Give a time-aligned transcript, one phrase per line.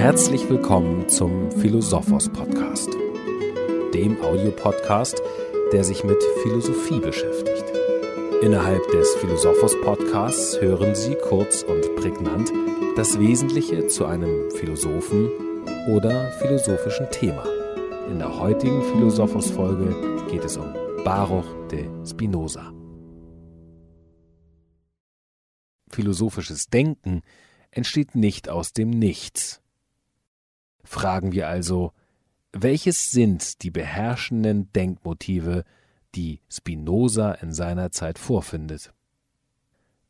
[0.00, 2.88] Herzlich willkommen zum Philosophos Podcast,
[3.92, 5.20] dem Audiopodcast,
[5.74, 7.64] der sich mit Philosophie beschäftigt.
[8.40, 12.50] Innerhalb des Philosophos Podcasts hören Sie kurz und prägnant
[12.96, 15.28] das Wesentliche zu einem Philosophen
[15.90, 17.44] oder philosophischen Thema.
[18.10, 20.72] In der heutigen Philosophos Folge geht es um
[21.04, 22.72] Baruch de Spinoza.
[25.90, 27.20] Philosophisches Denken
[27.70, 29.60] entsteht nicht aus dem Nichts.
[30.84, 31.92] Fragen wir also,
[32.52, 35.64] welches sind die beherrschenden Denkmotive,
[36.14, 38.92] die Spinoza in seiner Zeit vorfindet?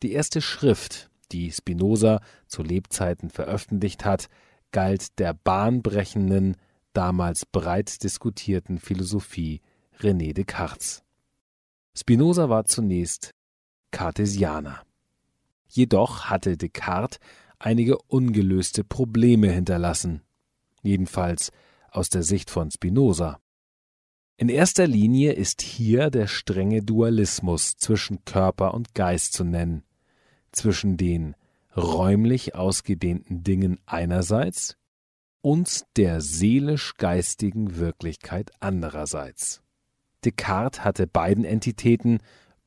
[0.03, 4.29] Die erste Schrift, die Spinoza zu Lebzeiten veröffentlicht hat,
[4.73, 6.57] galt der bahnbrechenden,
[6.93, 9.61] damals breit diskutierten Philosophie
[9.99, 11.03] René Descartes.
[11.95, 13.35] Spinoza war zunächst
[13.91, 14.83] Cartesianer.
[15.69, 17.19] Jedoch hatte Descartes
[17.59, 20.23] einige ungelöste Probleme hinterlassen,
[20.83, 21.53] jedenfalls
[21.91, 23.41] aus der Sicht von Spinoza.
[24.37, 29.85] In erster Linie ist hier der strenge Dualismus zwischen Körper und Geist zu nennen,
[30.53, 31.37] zwischen den
[31.77, 34.77] räumlich ausgedehnten Dingen einerseits
[35.43, 39.63] und der seelisch-geistigen Wirklichkeit andererseits.
[40.25, 42.19] Descartes hatte beiden Entitäten,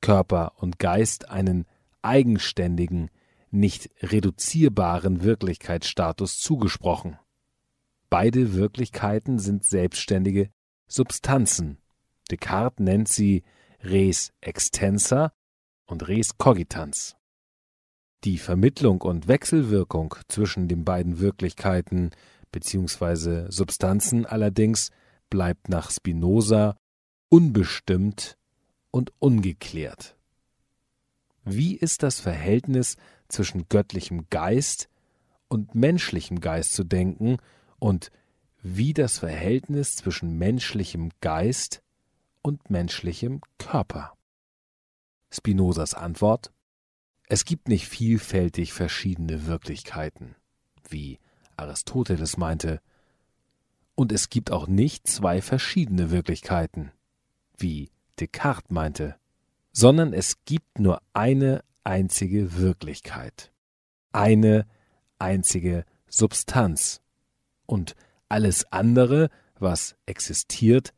[0.01, 1.65] Körper und Geist, einen
[2.01, 3.09] eigenständigen,
[3.51, 7.17] nicht reduzierbaren Wirklichkeitsstatus zugesprochen.
[8.13, 10.51] Beide Wirklichkeiten sind selbstständige
[10.85, 11.79] Substanzen.
[12.29, 13.41] Descartes nennt sie
[13.81, 15.33] res extensa
[15.87, 17.15] und res cogitans.
[18.23, 22.11] Die Vermittlung und Wechselwirkung zwischen den beiden Wirklichkeiten
[22.51, 23.49] bzw.
[23.49, 24.91] Substanzen allerdings
[25.31, 26.77] bleibt nach Spinoza
[27.29, 28.37] unbestimmt
[28.91, 30.15] und ungeklärt.
[31.45, 32.95] Wie ist das Verhältnis
[33.27, 34.87] zwischen göttlichem Geist
[35.47, 37.39] und menschlichem Geist zu denken
[37.83, 38.11] und
[38.61, 41.83] wie das Verhältnis zwischen menschlichem Geist
[42.41, 44.13] und menschlichem Körper?
[45.29, 46.51] Spinozas Antwort
[47.27, 50.35] Es gibt nicht vielfältig verschiedene Wirklichkeiten,
[50.87, 51.19] wie
[51.57, 52.79] Aristoteles meinte,
[53.95, 56.91] und es gibt auch nicht zwei verschiedene Wirklichkeiten,
[57.57, 59.17] wie Descartes meinte
[59.73, 63.51] sondern es gibt nur eine einzige Wirklichkeit,
[64.11, 64.67] eine
[65.17, 67.01] einzige Substanz.
[67.65, 67.95] Und
[68.29, 69.29] alles andere,
[69.59, 70.93] was existiert,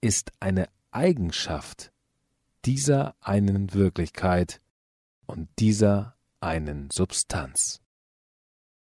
[0.00, 1.92] ist eine Eigenschaft
[2.64, 4.60] dieser einen Wirklichkeit
[5.26, 7.80] und dieser einen Substanz.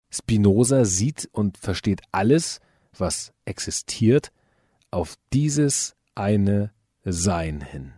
[0.10, 2.60] Spinoza sieht und versteht alles,
[2.98, 4.32] was existiert,
[4.92, 6.72] auf dieses eine
[7.04, 7.94] Sein hin.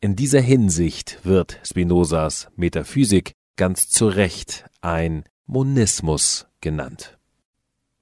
[0.00, 7.18] In dieser Hinsicht wird Spinozas Metaphysik ganz zu Recht ein Monismus genannt.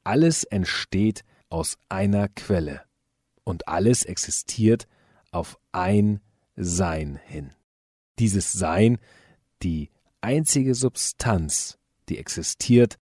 [0.05, 2.83] Alles entsteht aus einer Quelle
[3.45, 4.87] und alles existiert
[5.31, 6.21] auf ein
[6.57, 7.53] Sein hin.
[8.19, 8.99] Dieses Sein,
[9.63, 9.91] die
[10.21, 11.79] einzige Substanz,
[12.09, 12.99] die existiert,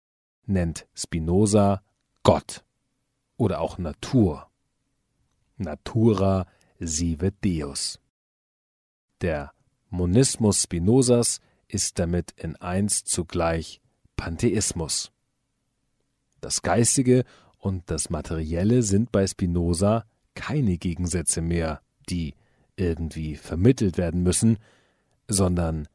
[0.47, 1.82] nennt Spinoza
[2.22, 2.64] Gott
[3.36, 4.50] oder auch Natur.
[5.56, 6.47] Natura
[6.78, 8.00] sive Deus.
[9.20, 9.52] Der
[9.91, 13.81] Monismus Spinozas ist damit in eins zugleich
[14.16, 15.12] Pantheismus.
[16.42, 17.25] Das Geistige
[17.58, 20.04] und das Materielle sind bei Spinoza
[20.34, 22.34] keine Gegensätze mehr, die
[22.75, 24.58] irgendwie vermittelt werden müssen,
[25.28, 25.86] sondern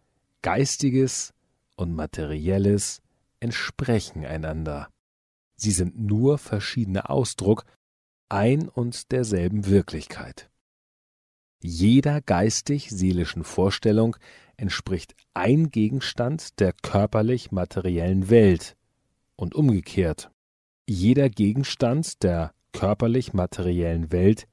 [0.42, 1.34] Geistiges
[1.76, 3.02] und Materielles
[3.42, 4.88] entsprechen einander.
[5.58, 7.66] Sie sind nur verschiedene Ausdruck
[8.30, 10.50] ein und derselben Wirklichkeit.
[11.62, 14.16] Jeder geistig-seelischen Vorstellung
[14.56, 18.78] entspricht ein Gegenstand der körperlich-materiellen Welt
[19.36, 20.32] und umgekehrt.
[20.90, 24.48] Jeder Gegenstand der körperlich-materiellen Welt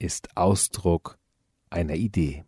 [0.00, 1.18] ist Ausdruck
[1.70, 2.44] einer Idee.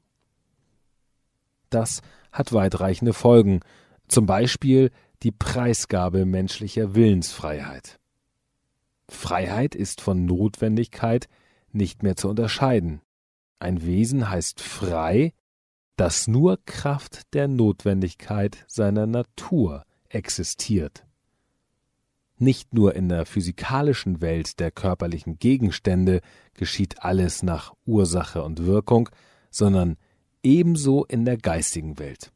[1.69, 3.61] Das hat weitreichende Folgen,
[4.09, 4.91] zum Beispiel
[5.23, 8.01] die Preisgabe menschlicher Willensfreiheit.
[9.09, 11.29] Freiheit ist von Notwendigkeit
[11.71, 13.01] nicht mehr zu unterscheiden.
[13.61, 15.35] Ein Wesen heißt frei,
[15.95, 21.07] das nur Kraft der Notwendigkeit seiner Natur existiert.
[22.43, 26.23] Nicht nur in der physikalischen Welt der körperlichen Gegenstände
[26.55, 29.11] geschieht alles nach Ursache und Wirkung,
[29.51, 29.99] sondern
[30.43, 32.33] ebenso in der geistigen Welt.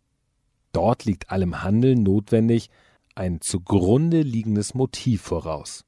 [0.73, 2.69] Dort liegt allem Handeln notwendig
[3.15, 5.87] ein zugrunde liegendes Motiv voraus.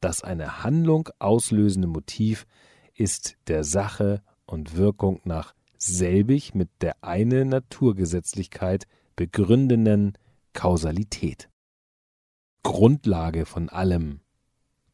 [0.00, 2.46] Das eine Handlung auslösende Motiv
[2.92, 8.86] ist der Sache und Wirkung nach selbig mit der eine Naturgesetzlichkeit
[9.16, 10.12] begründenden
[10.52, 11.48] Kausalität.
[12.66, 14.18] Grundlage von allem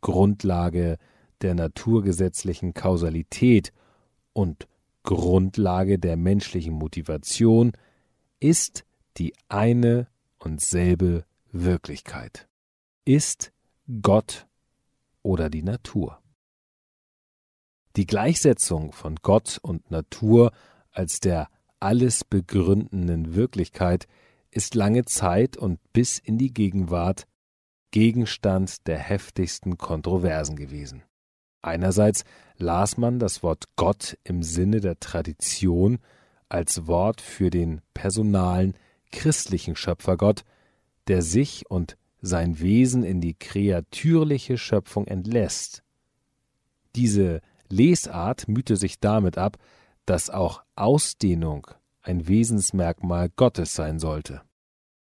[0.02, 0.98] Grundlage
[1.40, 3.72] der naturgesetzlichen Kausalität
[4.34, 4.69] und
[5.04, 7.72] Grundlage der menschlichen Motivation,
[8.40, 8.84] ist
[9.16, 10.06] die eine
[10.38, 12.46] und selbe Wirklichkeit,
[13.06, 13.52] ist
[14.02, 14.46] Gott
[15.22, 16.20] oder die Natur.
[17.96, 20.52] Die Gleichsetzung von Gott und Natur
[20.90, 21.48] als der
[21.80, 24.08] alles begründenden Wirklichkeit
[24.50, 27.26] ist lange Zeit und bis in die Gegenwart
[27.92, 31.04] Gegenstand der heftigsten Kontroversen gewesen.
[31.62, 32.24] Einerseits
[32.56, 35.98] las man das Wort Gott im Sinne der Tradition
[36.48, 38.74] als Wort für den personalen,
[39.12, 40.42] christlichen Schöpfergott,
[41.06, 45.82] der sich und sein Wesen in die kreatürliche Schöpfung entlässt.
[46.96, 49.58] Diese Lesart mühte sich damit ab,
[50.06, 51.68] dass auch Ausdehnung
[52.02, 54.42] ein Wesensmerkmal Gottes sein sollte.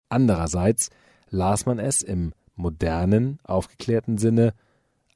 [0.08, 0.90] Andererseits
[1.30, 4.54] las man es im modernen, aufgeklärten Sinne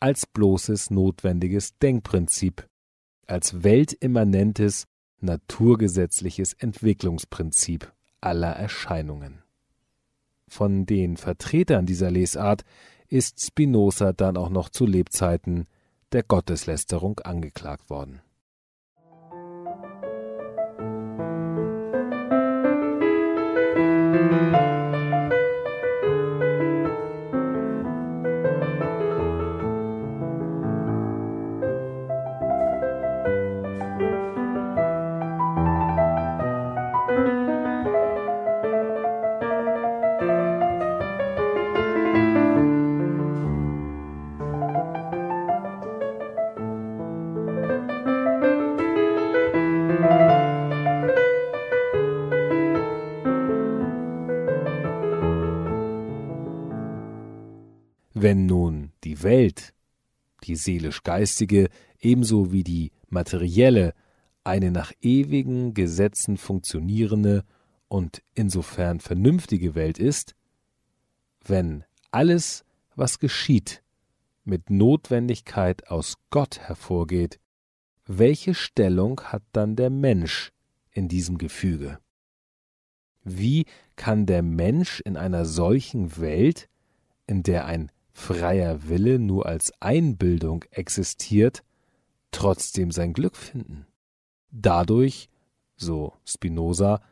[0.00, 2.68] als bloßes notwendiges Denkprinzip,
[3.26, 4.86] als weltimmanentes,
[5.20, 9.42] naturgesetzliches Entwicklungsprinzip aller Erscheinungen.
[10.48, 12.64] Von den Vertretern dieser Lesart
[13.08, 15.66] ist Spinoza dann auch noch zu Lebzeiten
[16.12, 18.20] der Gotteslästerung angeklagt worden.
[58.26, 59.72] Wenn nun die Welt,
[60.42, 61.68] die seelisch-geistige
[62.00, 63.94] ebenso wie die materielle,
[64.42, 67.44] eine nach ewigen Gesetzen funktionierende
[67.86, 70.34] und insofern vernünftige Welt ist,
[71.44, 72.64] wenn alles,
[72.96, 73.84] was geschieht,
[74.42, 77.38] mit Notwendigkeit aus Gott hervorgeht,
[78.06, 80.50] welche Stellung hat dann der Mensch
[80.90, 82.00] in diesem Gefüge?
[83.22, 86.68] Wie kann der Mensch in einer solchen Welt,
[87.28, 91.62] in der ein freier Wille nur als Einbildung existiert,
[92.30, 93.86] trotzdem sein Glück finden.
[94.50, 95.28] Dadurch,
[95.76, 97.02] so Spinoza,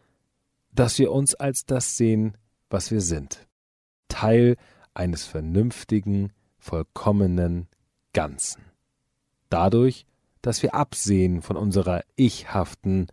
[0.72, 2.38] dass wir uns als das sehen,
[2.70, 3.46] was wir sind,
[4.08, 4.56] Teil
[4.94, 7.68] eines vernünftigen, vollkommenen
[8.14, 8.62] Ganzen.
[9.50, 10.06] Dadurch,
[10.40, 13.08] dass wir absehen von unserer ichhaften,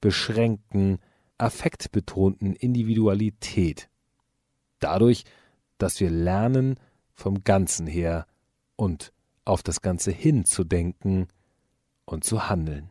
[0.00, 0.98] beschränkten,
[1.36, 3.90] affektbetonten Individualität.
[4.78, 5.24] Dadurch,
[5.76, 6.80] dass wir lernen,
[7.14, 8.26] vom Ganzen her
[8.76, 9.12] und
[9.44, 11.28] auf das Ganze hin zu denken
[12.04, 12.90] und zu handeln.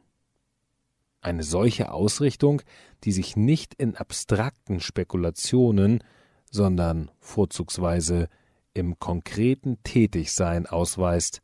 [1.21, 2.61] Eine solche Ausrichtung,
[3.03, 6.03] die sich nicht in abstrakten Spekulationen,
[6.51, 8.27] sondern vorzugsweise
[8.73, 11.41] im konkreten Tätigsein ausweist,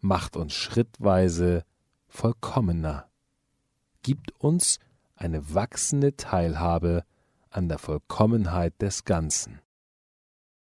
[0.00, 1.64] macht uns schrittweise
[2.06, 3.08] vollkommener,
[4.02, 4.78] gibt uns
[5.16, 7.04] eine wachsende Teilhabe
[7.50, 9.60] an der Vollkommenheit des Ganzen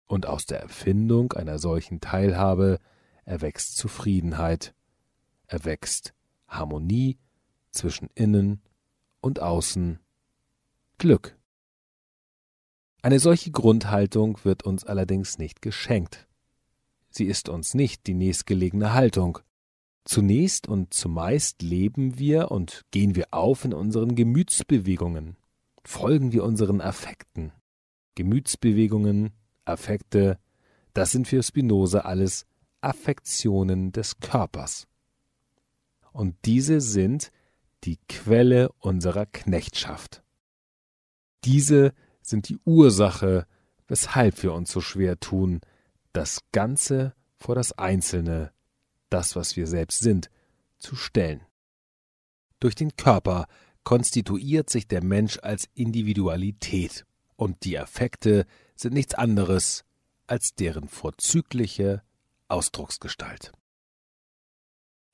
[0.07, 2.79] und aus der Erfindung einer solchen Teilhabe
[3.23, 4.73] erwächst Zufriedenheit,
[5.47, 6.13] erwächst
[6.47, 7.17] Harmonie
[7.71, 8.61] zwischen innen
[9.21, 9.99] und außen,
[10.97, 11.37] Glück.
[13.01, 16.27] Eine solche Grundhaltung wird uns allerdings nicht geschenkt.
[17.09, 19.39] Sie ist uns nicht die nächstgelegene Haltung.
[20.05, 25.35] Zunächst und zumeist leben wir und gehen wir auf in unseren Gemütsbewegungen,
[25.83, 27.51] folgen wir unseren Affekten.
[28.15, 29.33] Gemütsbewegungen,
[29.65, 30.39] Affekte,
[30.93, 32.45] das sind für Spinoza alles
[32.81, 34.87] Affektionen des Körpers.
[36.11, 37.31] Und diese sind
[37.83, 40.23] die Quelle unserer Knechtschaft.
[41.43, 43.45] Diese sind die Ursache,
[43.87, 45.61] weshalb wir uns so schwer tun,
[46.13, 48.51] das Ganze vor das Einzelne,
[49.09, 50.29] das, was wir selbst sind,
[50.79, 51.41] zu stellen.
[52.59, 53.47] Durch den Körper
[53.83, 57.05] konstituiert sich der Mensch als Individualität,
[57.35, 58.45] und die Affekte
[58.75, 59.85] sind nichts anderes
[60.27, 62.01] als deren vorzügliche
[62.47, 63.51] Ausdrucksgestalt.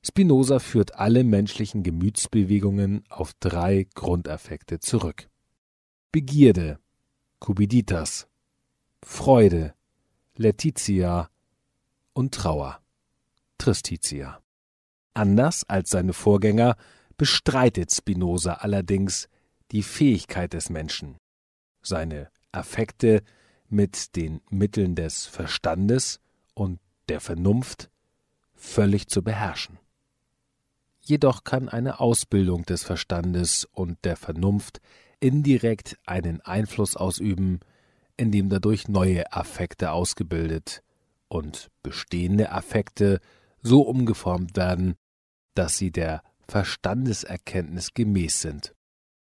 [0.03, 5.29] Spinoza führt alle menschlichen Gemütsbewegungen auf drei Grundaffekte zurück.
[6.11, 6.79] Begierde,
[7.39, 8.27] Cupiditas,
[9.03, 9.75] Freude,
[10.35, 11.29] Letitia
[12.13, 12.81] und Trauer,
[13.57, 14.41] Tristitia.
[15.13, 16.77] Anders als seine Vorgänger
[17.17, 19.29] bestreitet Spinoza allerdings
[19.71, 21.17] die Fähigkeit des Menschen,
[21.83, 23.23] seine Affekte
[23.71, 26.19] mit den Mitteln des Verstandes
[26.53, 27.89] und der Vernunft
[28.53, 29.79] völlig zu beherrschen.
[30.99, 34.81] Jedoch kann eine Ausbildung des Verstandes und der Vernunft
[35.19, 37.59] indirekt einen Einfluss ausüben,
[38.17, 40.83] indem dadurch neue Affekte ausgebildet
[41.27, 43.19] und bestehende Affekte
[43.61, 44.95] so umgeformt werden,
[45.55, 48.75] dass sie der Verstandeserkenntnis gemäß sind.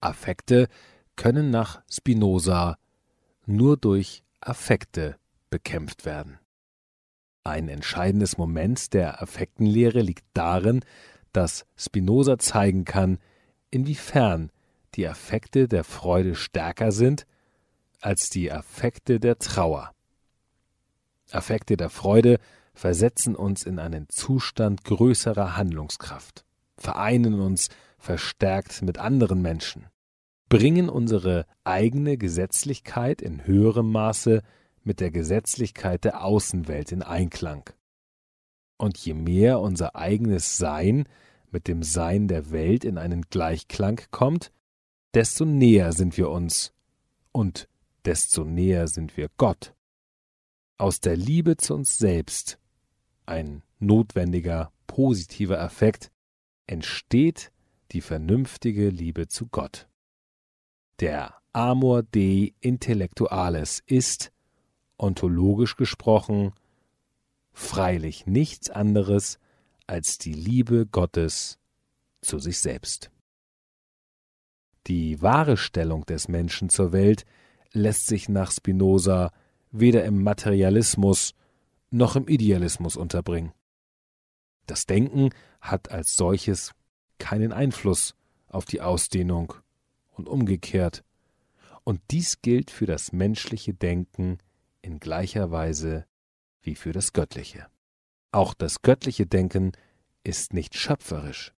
[0.02, 0.68] Affekte
[1.16, 2.78] können nach Spinoza
[3.46, 5.18] nur durch Affekte
[5.50, 6.40] bekämpft werden.
[7.44, 10.82] Ein entscheidendes Moment der Affektenlehre liegt darin,
[11.34, 13.20] dass Spinoza zeigen kann,
[13.70, 14.52] inwiefern
[14.96, 17.26] die Affekte der Freude stärker sind
[18.00, 19.92] als die Affekte der Trauer.
[21.32, 22.40] Affekte der Freude
[22.74, 26.46] versetzen uns in einen Zustand größerer Handlungskraft,
[26.78, 29.88] vereinen uns verstärkt mit anderen Menschen,
[30.54, 34.44] bringen unsere eigene Gesetzlichkeit in höherem Maße
[34.84, 37.68] mit der Gesetzlichkeit der Außenwelt in Einklang.
[38.78, 41.10] Und je mehr unser eigenes Sein
[41.50, 44.52] mit dem Sein der Welt in einen Gleichklang kommt,
[45.16, 46.72] desto näher sind wir uns
[47.32, 47.68] und
[48.06, 49.74] desto näher sind wir Gott.
[50.78, 52.60] Aus der Liebe zu uns selbst,
[53.26, 56.12] ein notwendiger positiver Effekt,
[56.68, 57.52] entsteht
[57.92, 59.88] die vernünftige Liebe zu Gott.
[61.00, 64.32] Der Amor Dei Intellectualis ist,
[64.98, 66.54] ontologisch gesprochen,
[67.52, 69.40] freilich nichts anderes
[69.88, 71.60] als die Liebe Gottes
[72.22, 73.12] zu sich selbst.
[74.88, 77.26] Die wahre Stellung des Menschen zur Welt
[77.72, 79.32] lässt sich nach Spinoza
[79.72, 81.34] weder im Materialismus
[81.90, 83.54] noch im Idealismus unterbringen.
[84.68, 85.30] Das Denken
[85.62, 86.72] hat als solches
[87.18, 88.16] keinen Einfluss
[88.48, 89.54] auf die Ausdehnung
[90.14, 91.04] und umgekehrt,
[91.84, 94.38] und dies gilt für das menschliche Denken
[94.82, 96.06] in gleicher Weise
[96.62, 97.68] wie für das göttliche.
[98.32, 99.74] Auch das göttliche Denken
[100.24, 101.54] ist nicht schöpferisch.